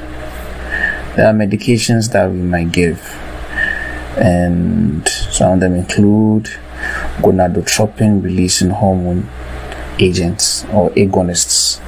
[1.15, 2.99] There are medications that we might give,
[4.17, 6.49] and some of them include
[7.19, 9.27] gonadotropin releasing hormone
[9.99, 11.79] agents or agonists.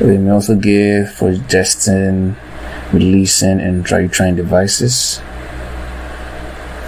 [0.00, 2.36] We may also give progestin
[2.92, 5.20] releasing and intrauterine devices.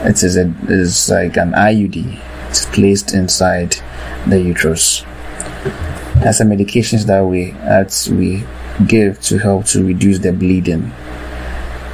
[0.04, 2.20] It is a is like an IUD.
[2.48, 3.76] It's placed inside
[4.26, 5.02] the uterus.
[6.24, 8.44] Are some medications that we that we
[8.86, 10.92] give to help to reduce the bleeding.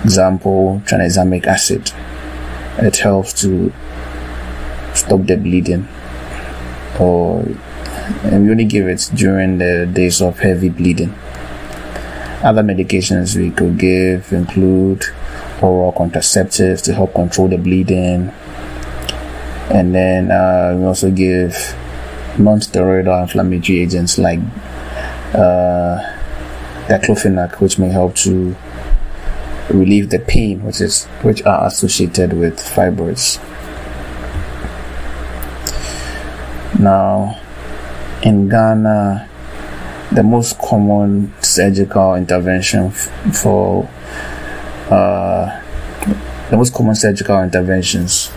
[0.03, 1.93] Example, tranexamic acid.
[2.79, 3.73] It helps to
[4.95, 5.89] stop the bleeding.
[7.01, 7.45] Or
[8.23, 11.15] and we only give it during the days of heavy bleeding.
[12.43, 15.05] Other medications we could give include
[15.63, 18.31] oral contraceptives to help control the bleeding,
[19.71, 21.77] and then uh, we also give
[22.39, 24.41] non-steroidal inflammatory agents like
[25.35, 25.99] uh,
[26.89, 28.55] diclofenac, which may help to
[29.71, 33.41] relieve the pain which is which are associated with fibroids.
[36.79, 37.41] Now,
[38.23, 39.29] in Ghana,
[40.13, 43.89] the most common surgical intervention f- for
[44.95, 45.61] uh,
[46.51, 48.31] the most common surgical interventions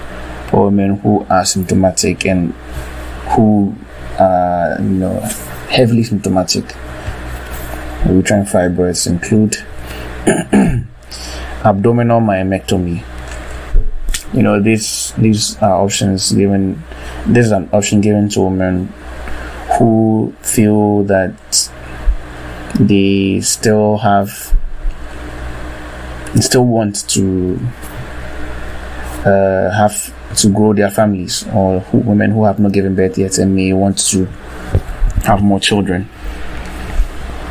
[0.50, 2.54] for women who are symptomatic and
[3.36, 3.76] who
[4.18, 5.20] are you know
[5.70, 6.66] heavily symptomatic
[8.06, 9.58] uterine fibroids include
[11.64, 13.04] abdominal myomectomy.
[14.34, 16.84] You know, these these are options given.
[17.26, 18.88] This is an option given to women
[19.78, 21.72] who feel that
[22.80, 24.58] they still have,
[26.42, 27.60] still want to
[29.26, 33.38] uh, have to grow their families, or who, women who have not given birth yet
[33.38, 34.26] and may want to
[35.26, 36.08] have more children.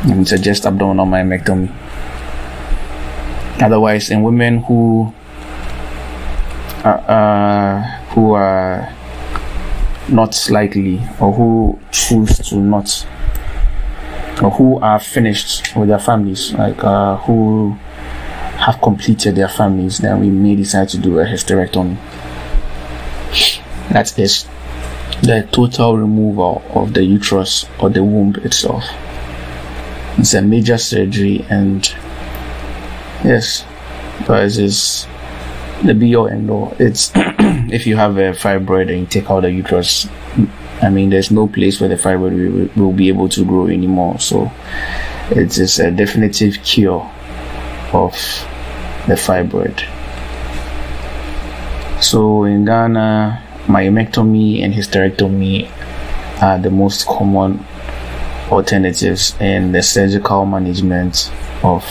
[0.03, 1.71] And suggest abdominal myomectomy.
[3.61, 5.13] Otherwise, in women who
[6.83, 7.81] are, uh,
[8.13, 8.93] who are
[10.09, 13.05] not likely or who choose to not
[14.41, 17.75] or who are finished with their families, like uh, who
[18.57, 21.97] have completed their families, then we may decide to do a hysterectomy.
[23.91, 24.47] That is
[25.21, 28.83] the total removal of the uterus or the womb itself.
[30.17, 31.87] It's a major surgery and
[33.23, 33.65] Yes,
[34.27, 35.07] but it is
[35.83, 36.75] the be all end all.
[36.77, 40.07] It's if you have a fibroid and you take out the uterus,
[40.81, 44.19] I mean, there's no place where the fibroid will, will be able to grow anymore.
[44.19, 44.51] So
[45.31, 47.11] it is a definitive cure
[47.97, 48.13] of
[49.07, 49.77] the fibroid.
[52.01, 55.69] So in Ghana, myomectomy and hysterectomy
[56.41, 57.65] are the most common
[58.51, 61.31] alternatives in the surgical management
[61.63, 61.83] of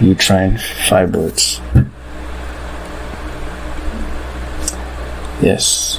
[0.00, 0.56] uterine
[0.88, 1.60] fibroids.
[5.40, 5.98] Yes.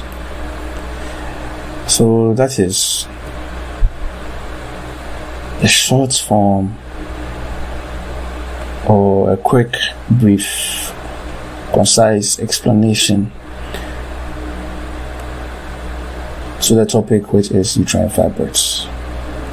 [1.88, 3.06] So that is
[5.60, 6.78] the short form
[8.88, 9.76] or a quick,
[10.10, 10.92] brief,
[11.72, 13.30] concise explanation
[16.60, 18.86] to the topic, which is uterine fibroids.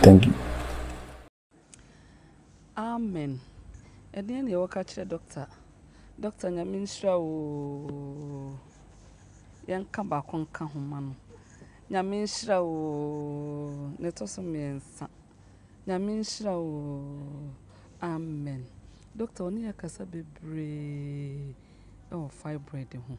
[0.01, 0.34] Thank you.
[2.77, 3.39] amen.
[4.13, 5.47] Ɛdeɛ ne yɛwɔ ka kyerɛ dɔkta
[6.21, 8.51] dɔkta nyame nhyira oo
[9.67, 11.15] yɛnka baako nka ho ma no.
[11.91, 15.07] Nyame nhyira oo ne ɛtɔ so mmiɛnsa
[15.88, 17.53] nyame oo
[18.01, 18.65] amen
[19.20, 21.53] dɔkta ɔne yɛ kasa bebree
[22.11, 23.17] ɛwɔ fibroid ho.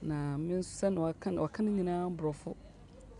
[0.00, 2.56] Na me nso sɛ na waka no nyinaa borɔfo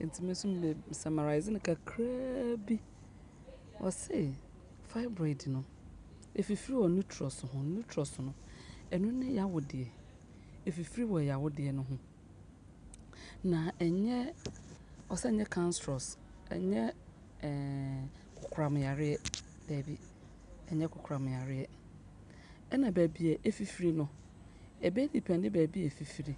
[0.01, 2.81] nti me nso me summarise no kakraa bi.
[3.79, 4.33] Ɔse
[4.89, 5.65] fibroid no
[6.35, 7.59] ɛfifiri wɔ nutrus ho.
[7.59, 8.33] Nutrus no
[8.91, 9.87] ɛno ne yawodeɛ.
[10.67, 11.99] Ɛfifiri wɔ yawodeɛ no ho.
[13.45, 14.33] Na ɛnyɛ
[15.11, 16.17] ɔsɛ ɛnyɛ cancerous.
[16.51, 16.95] Ɛnyɛ
[17.43, 18.09] ɛɛ
[18.41, 19.19] kokoramyareɛ
[19.69, 19.99] daabi
[20.71, 21.69] ɛnyɛ kokoramyareɛ
[22.73, 24.09] ɛna baabi a ɛfifiri no
[24.83, 26.35] ɛbɛyɛ depende baabi a ɛfifiri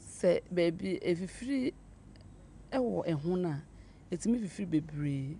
[0.00, 1.72] sɛ baabi ɛfifiri
[2.72, 3.62] ɛwɔ ɛho no a
[4.14, 5.36] ɛtumi fifiri bebree.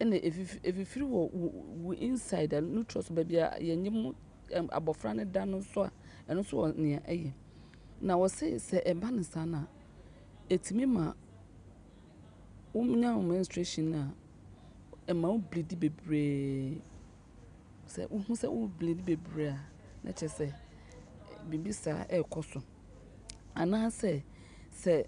[0.00, 1.48] Ɛna ɛfif- ɛfifiri wɔ wo
[1.82, 4.12] wo inside a nutrus baabi a yɛnyɛ mu
[4.50, 5.92] ɛm, abɔfra no da no nso a
[6.32, 7.32] ɛno nso wɔ nea ɛyɛ.
[8.00, 9.68] Na wɔse sɛ ɛba no saa no a
[10.54, 11.12] ɛtumi ma
[12.74, 14.14] wonya wo menstruation a
[15.12, 16.80] ɛma wo bleedi bebree.
[17.88, 19.58] Sɛ wohu sɛ wo bleedi bebree a
[20.04, 20.46] na kyerɛ sɛ
[21.48, 22.60] biribi saa ɛrekɔ so.
[23.54, 24.22] Anaasɛ
[24.72, 25.06] sɛ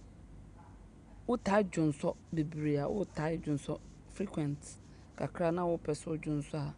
[1.29, 3.79] wotaa dwonsɔ bebree a wotaa dwonsɔ
[4.09, 4.59] frequent
[5.17, 6.75] kakra na wopɛ sɛ wodwonsɔ a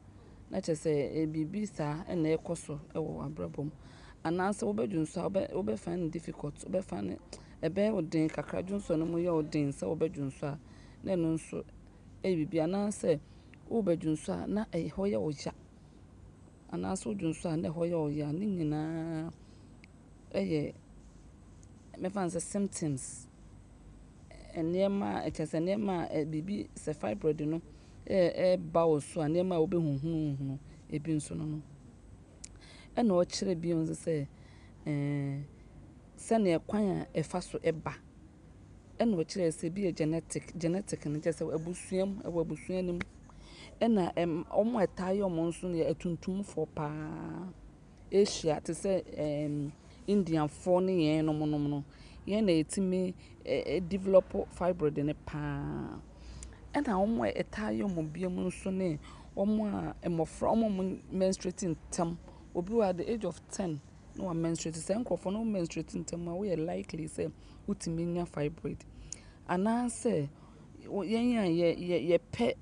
[0.50, 3.70] na kyerɛ sɛ eh, biribi saa ɛna ɛkɔ so ɛwɔ w'abrabɔ mu.
[4.24, 7.16] Anaasɛ wobɛdwonsɔ a wobɛ wobɛfa no difficult wobɛfa no
[7.62, 10.58] ɛbɛyɛ wo den kakra dwonsɔ no mu yɛ wo den sɛ wobɛdwonsɔ a
[11.04, 11.64] na ɛno nso
[12.22, 12.58] ɛyɛ biribi.
[12.60, 13.20] Anaasɛ
[13.70, 15.52] wobɛdwonsɔ a na ɛyɛ hɔ yɛ wo ya
[16.72, 19.30] anaasɛ wodwonsɔ a na ɛhɔ yɛ wo ya ne nyinaa
[20.32, 20.72] ɛyɛ
[22.00, 23.26] mɛfa no symptoms
[24.56, 27.60] nneɛma a ɛkyɛ sɛ nneɛma a biribi sɛ fibroid no
[28.06, 30.58] ɛɛba wo so a nneɛma a wobɛhuhunuhunu
[30.90, 31.62] ebi nso no no
[32.96, 34.26] ɛna ɔkyerɛ bio nso sɛ
[34.86, 35.42] ɛɛ
[36.16, 37.92] sɛnea kwan a ɛfa so ɛba
[38.98, 42.92] ɛna ɔkyerɛ sɛ ebi yɛ genetic genetic no kyerɛ sɛ abusua mu ɛwɔ abusua no
[42.94, 43.00] mu
[43.82, 47.48] ɛna ɛm wɔn a ɛtaa yɛ wɔn nso yɛ atuntumfoɔ paa.
[48.12, 49.72] Asia te sɛ ɛɛm
[50.06, 51.84] indiafoɔ ne yɛn nom nom no.
[52.26, 53.12] Yɛn na yɛtumi
[53.44, 55.98] ɛ ɛ develop fibroid no paa.
[56.72, 58.98] Ɛna wɔn a ɛtaa yɛ wɔn bia mu nso ne
[59.36, 62.16] wɔn a mmɔfra wɔn a wɔn menstruate ntɛm.
[62.54, 63.80] Obi wɔ at the age of ten
[64.14, 64.76] na wa menstruate.
[64.76, 67.32] Sɛ nkurɔfoɔ no wɔn menstruate ntɛm a woyɛ likely sɛ
[67.66, 68.78] wotumi nya fibroid.
[69.48, 70.28] Anaasɛ
[70.84, 72.54] yɛn a yɛ yɛ yɛpɛ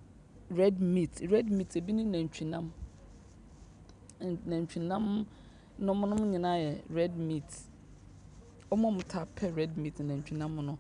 [0.51, 2.71] red meat red meat ebi ne nantwinam.
[4.21, 5.27] Nantwinam
[5.79, 7.51] nom nyinaa yɛ red meat.
[8.71, 10.79] Wɔn a wɔtaa pɛ red meat nantwinam no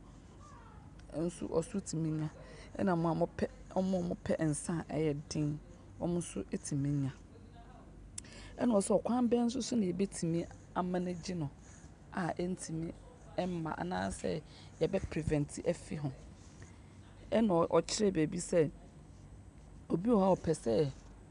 [1.16, 2.30] nso ɔso tumi nya.
[2.78, 5.58] Ɛna mo a mopɛ wɔn a wɔpɛ nsa a ɛyɛ den
[6.00, 7.12] wɔn nso tumi nya.
[8.58, 11.50] Ɛna ɔsɛ ɔkwan bɛn nso so na yɛbɛtumi amanage no
[12.12, 12.92] a ɛntumi
[13.38, 14.42] mma anaasɛ
[14.80, 16.12] yɛbɛ prevent afi ho.
[17.30, 18.70] Ɛna ɔkyerɛ baabi sɛ
[19.92, 20.72] obi wɔ hɔ a ɔpɛ sɛ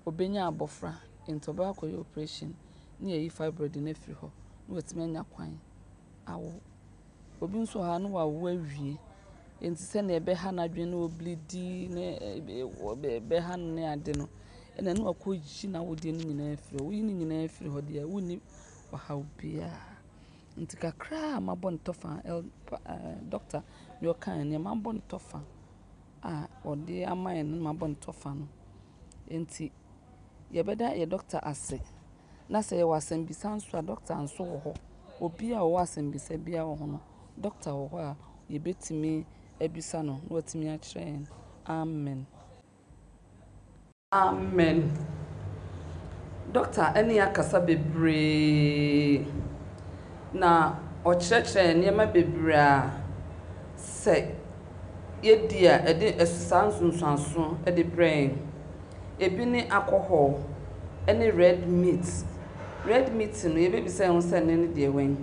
[0.07, 0.91] ɔbɛnya abɔfra
[1.34, 2.53] nti akɔyɛ operation
[2.99, 4.30] na yɛyi fibroid no afiri hɔ
[4.68, 5.57] na watumi anya kwan.
[6.28, 6.60] Awo.
[7.41, 8.97] Obi nso ha na wawo awie
[9.62, 14.28] nti sɛnea ɛbɛha n'adwene na oblidi ɛbɛ- ɛbɛha no ne ade no
[14.78, 16.84] ɛna na wakɔyi n'awodeɛ no nyinaa afiri hɔ.
[16.86, 18.41] Woyi no nyinaa afiri hɔ deɛ wonni
[18.91, 19.95] ɔhaw biara
[20.57, 23.64] nti kakra a mabɔ ne ɛl ɛɛ dɔkta
[24.01, 25.01] deɛ ɔkae nea mabɔ ne
[26.24, 28.47] a ɔde ama yɛn no mabɔ ne tɔfa no.
[29.30, 29.72] Nti
[30.53, 31.80] yɛbɛda yɛ dɔkta ase.
[32.49, 34.76] Na sɛ yɛwɔ asɛmbisa nso a dɔkta nso wɔ hɔ.
[35.22, 36.99] Obi a ɔwɔ asɛmbisa biara wɔ hɔ no
[37.41, 38.15] dɔkta wɔ hɔ a
[38.51, 39.26] yɛbɛtumi
[39.61, 41.28] abisa no na watumi akyerɛ yɛn.
[41.67, 42.26] Amen.
[44.11, 44.91] Amen.
[46.51, 49.26] Dɔkta ɛne akasa bebree.
[50.34, 52.91] Na ɔkyerɛkyerɛ nneɛma bebree a
[53.78, 54.39] sɛ
[55.24, 58.32] yɛdi a ɛde ɛsaa nsonsanso ɛde brɛ yɛn
[59.20, 60.39] ebi ne alcohol
[61.07, 62.05] ɛne red meat.
[62.86, 65.15] Red meat no yɛbɛbisa yɛn ho sɛ ne ne deɛ wɛn.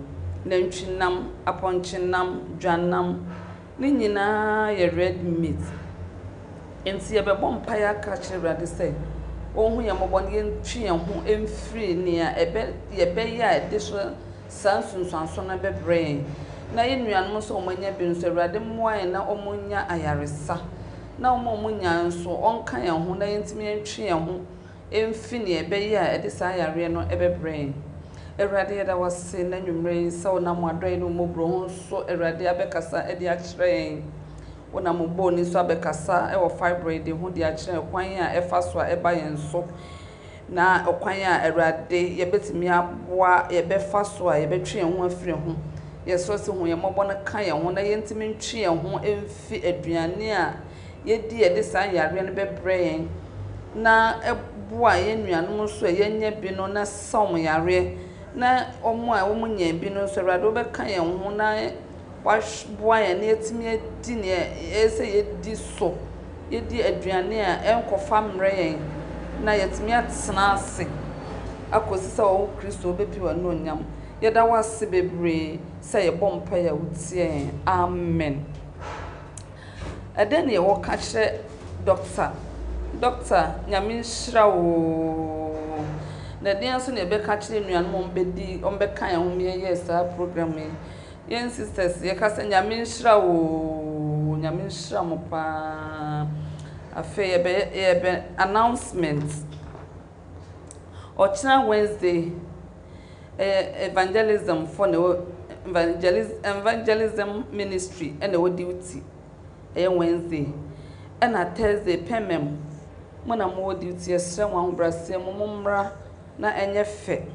[0.45, 3.25] Nantwinam apɔnkyenam dwanam
[3.79, 5.59] ne nyinaa yɛ red meat.
[6.85, 8.93] Nti yɛbɛbɔ mpaeɛ aka kyerɛ awurade sɛ
[9.55, 14.13] ɔnhu yɛn mmɔbɔ no yɛntwi yɛn ho mfiri nea ɛbɛ yɛbɛyɛ a ɛde so
[14.47, 16.21] saa nsonsanso no bɛbrɛ
[16.75, 20.59] na yɛn nuanom nso wɔn anya bi nso awurade mmoa yɛn na wɔn ayaresa.
[21.17, 24.41] Na wɔn a nya nso ɔnka yɛn ho na yɛntumi yɛntwi yɛn ho
[24.91, 27.73] mfi nea ɛbɛyɛ a ɛde saa ayareɛ no bɛbrɛ yɛn.
[28.39, 33.17] Awurade yɛda wase na nnwummerɛ yi sɛ wonam adɔe no mmɔborɔ ho nso awurade abɛkasa
[33.17, 34.01] de akyerɛ yɛn.
[34.73, 38.85] Wonam bɔɔl ni so abɛkasa wɔ fibroid ho de akyerɛ kwan a ɛfa so a
[38.95, 39.65] ɛba yɛn so.
[40.49, 45.55] Na ɔkwan a awurade yɛbɛtumi aboa yɛbɛfa so a yɛbɛtwe yɛn ho afiri ho.
[46.07, 49.61] Yɛsrɛ sɛ hu yɛn mmɔbɔ no ka yɛn ho na yɛntumi ntwe yɛn ho mfi
[49.63, 50.53] aduane a
[51.05, 53.07] yɛdi yɛde saa yareɛ no bɛbrɛ yɛn.
[53.75, 57.97] Na ɛboa yɛn nuanom nso a yɛnya bi no na wɔn yareɛ.
[58.35, 61.55] Na wɔn a wɔnya bi no nso awurade wobɛka yɛn ho na
[62.23, 65.93] waboa yɛn na yɛtumi adi nea ɛyɛ sɛ yɛdi so.
[66.51, 68.77] Yɛdi aduane a ɛnkɔfa mmerɛ yɛn
[69.43, 70.87] na yɛtumi atena ase.
[71.71, 73.83] Akɔsi sɛ wɔwɔ kristo wobɛpi wɔ no onyam.
[74.21, 75.59] Yɛda wo ase bebree.
[75.89, 77.49] Sɛ yɛbɔ mpaeɛ a wotie yɛn.
[77.65, 78.45] Amen.
[80.17, 81.39] Ɛdɛn na yɛwɔ ka kyerɛ
[81.85, 82.31] dɔkta
[82.99, 85.55] dɔkta nyame nhyira wo.
[86.41, 90.53] Na ɛdeɛn nso na yɛbɛka kyerɛ nnuanom a ɔmbɛdi ɔmbɛka yɛn ho yɛyɛ saa program
[90.57, 90.71] yi.
[91.29, 94.35] Yɛn sisters yɛka sɛ nyame nhyira wo.
[94.35, 96.27] Nyame nhyira mo paa.
[96.95, 99.23] Afei yɛbɛ yɛbɛ announcement.
[101.17, 102.31] Ɔkyena wednesday
[103.39, 105.36] ɛyɛ evangelism fo na ɛwɔ
[105.67, 109.03] evangelism evangelism ministry ɛna ɛwɔ duty.
[109.75, 110.53] Ɛyɛ wednesday.
[111.21, 112.57] Ɛna thursday pɛmɛm
[113.25, 115.91] mo na mo wɔ duty ɛsrɛ mo ahobrɛaseɛ mo mo mmra
[116.37, 117.25] na ɛnyɛ fɛ.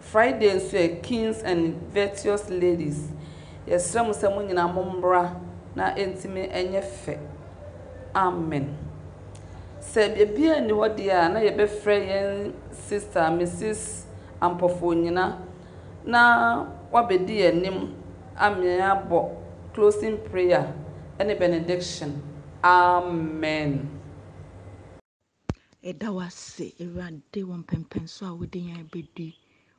[0.00, 3.08] Friday nso yɛ kings and virtuous ladies.
[3.66, 5.34] Yɛsrɛ mo sɛ mo nyinaa mo mmra
[5.74, 7.18] na ɛntumi ɛnyɛ fɛ.
[8.14, 8.76] Amen.
[9.80, 14.04] Sɛ biribiara nni hɔ deɛ a na yɛbɛfrɛ yɛn sister mrs
[14.40, 15.38] ampɔfo nyina.
[16.04, 17.78] Na wabɛdi anim
[18.36, 19.18] amea abɔ
[19.74, 20.64] closing prayer
[21.18, 22.10] ɛne benediction.
[22.64, 23.88] Amen.
[25.82, 29.34] Ɛda wase awurade wɔ mpɛmpɛn so a wode yɛn abɛdi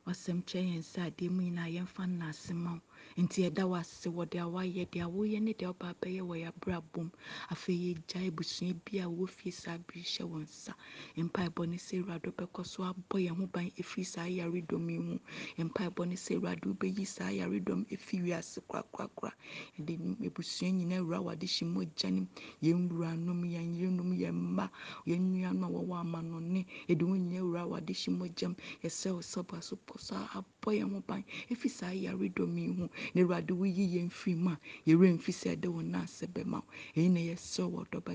[0.06, 2.80] wasɛm kyerɛ yɛn sɛ adeɛ mu nyinaa yɛmfa nna ma wo
[3.16, 7.10] nti ɛda wase wɔ deɛ woayɛ deɛ woyɛ ne deɛ woba bɛyɛ wɔ yɛabrabɔ mu.
[7.50, 10.74] Afei yɛgya abusua bi a wɔwɔ fie saa bere hyɛ wɔn nsa.
[11.16, 15.18] Mpaebɔ ne sɛ awurade wobɛkɔ so abɔ yɛn ho ban ɛfiri saa yaredɔm yi mu.
[15.58, 19.32] Mpaebɔ ne sɛ awurade wobɛyi saa yaredɔm ɛfiri wiase korakorakora
[19.78, 19.94] yɛde
[20.26, 22.26] abusua nyinaa awura wade hye mogya nim
[22.62, 24.68] yɛn wuranom yɛn yerenom yɛn mma
[25.06, 26.66] yɛn nuanom a wɔwɔ amanɔne.
[26.88, 30.16] Yɛde wɔn nyinaa awura wade hye mogya mu yɛsɛ wo sɛ ɔba so pɔ so
[30.16, 34.50] abɔ yɛn ho ban ɛfiri saa yaredɔm yi ho na awurade woyi yɛn firi mu
[34.50, 36.66] a yɛremfi sɛ ɛde wo na ase bɛma wo.
[36.96, 37.20] Ɛyi na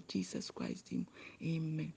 [0.07, 1.47] jesus christ din mu.
[1.47, 1.93] Amen.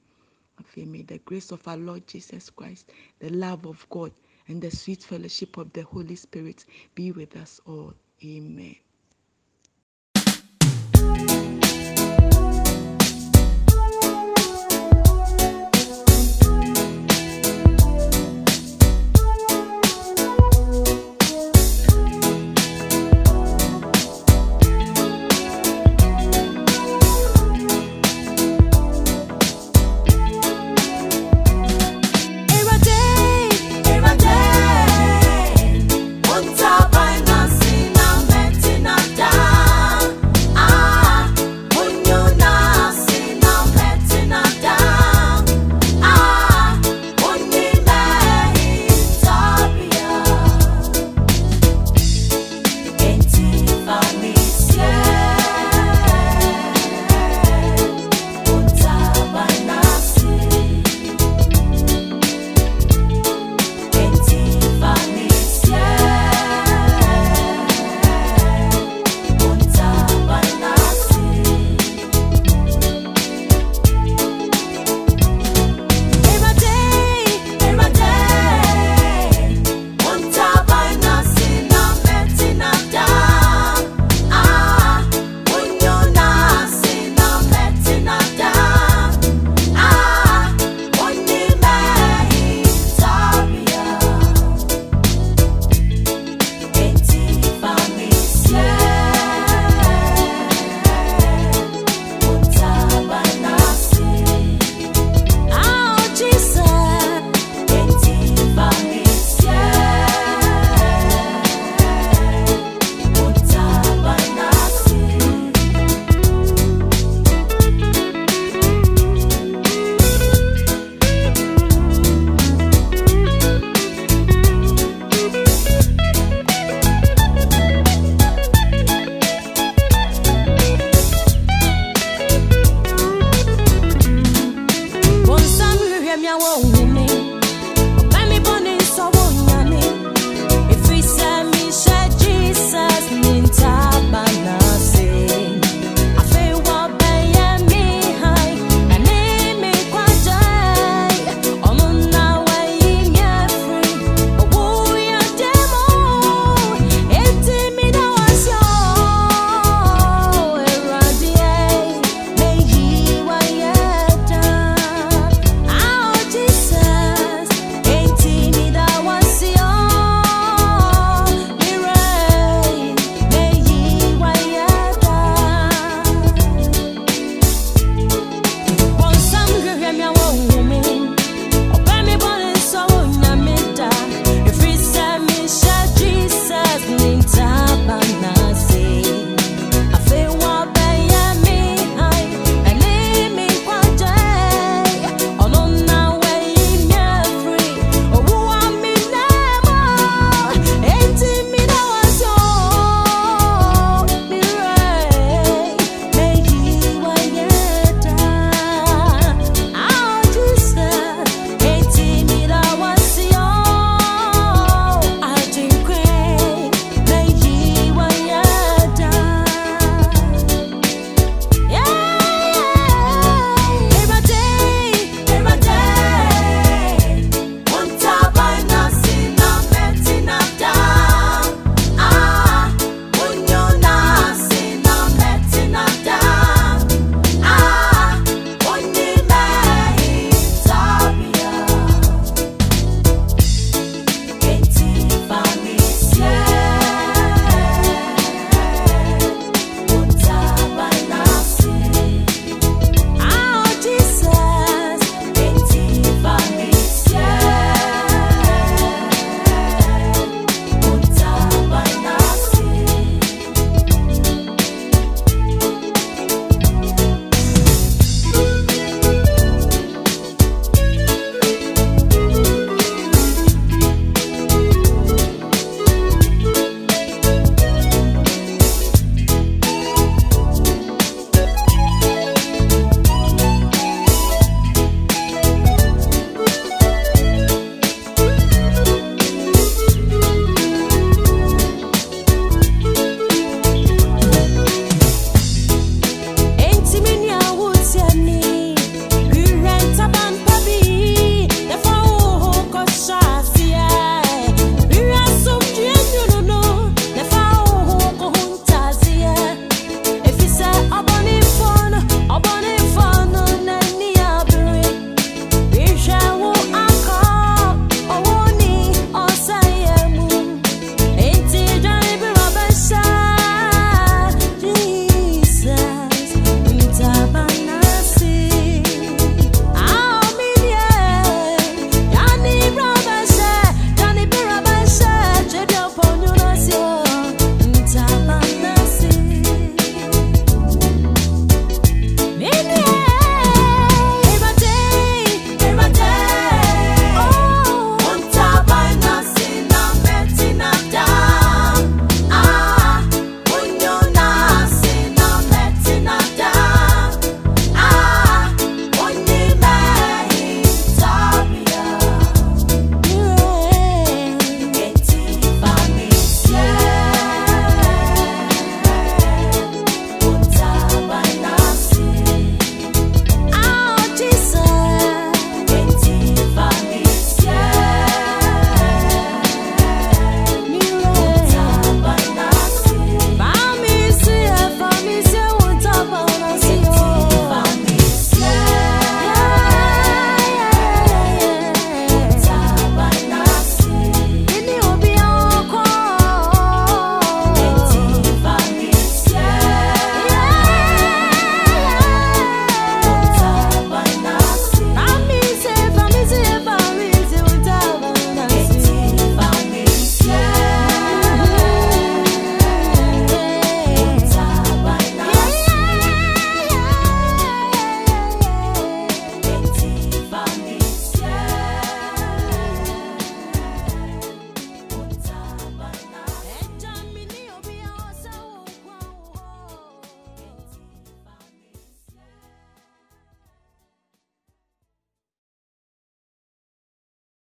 [0.77, 4.13] May the grace of our lord jesus christ the love of god
[4.49, 6.65] and the sweet fellowship of the holy spirit
[6.95, 7.95] be with us all.
[8.25, 8.77] Amen